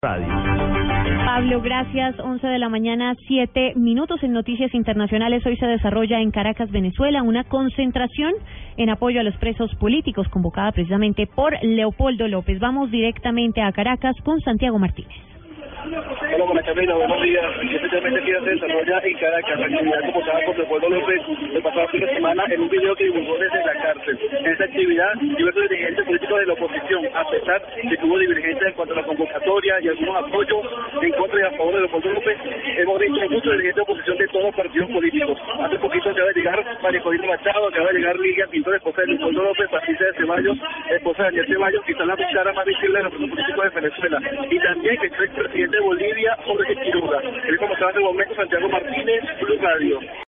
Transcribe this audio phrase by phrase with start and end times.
[0.00, 0.28] Radio.
[1.26, 2.20] Pablo, gracias.
[2.20, 5.44] 11 de la mañana, 7 minutos en Noticias Internacionales.
[5.44, 8.32] Hoy se desarrolla en Caracas, Venezuela, una concentración
[8.76, 12.60] en apoyo a los presos políticos convocada precisamente por Leopoldo López.
[12.60, 15.18] Vamos directamente a Caracas con Santiago Martínez.
[15.88, 17.44] Hola, buenas Camila, buenos días.
[17.62, 21.22] Especialmente aquí se desarrolla en Caracas, la actividad convocada por Leopoldo López
[21.54, 24.18] el pasado fin de semana en un video que divulgó desde la cárcel.
[24.32, 28.57] En esta actividad, diversos dirigentes políticos de la oposición, a pesar de que hubo divergencia
[28.57, 30.62] en cuanto a la convocatoria y algunos apoyos
[31.02, 32.38] en contra y a favor de Leopoldo López,
[32.78, 35.38] hemos visto muchos dirigentes de oposición de todos los partidos políticos.
[35.58, 39.06] Hace poquito acaba de llegar María Corina Machado, acaba de llegar Ligia Pintor, esposa de
[39.08, 40.58] Leopoldo López, Patricia de Ceballos,
[40.90, 44.18] esposa de Daniel Ceballos, las dos caras más visibles de los políticos de Venezuela.
[44.48, 47.20] Y también que el presidente de Bolivia, Jorge Quiroga.
[47.48, 50.00] El como estaba en el momento Santiago Martínez, Blue Radio.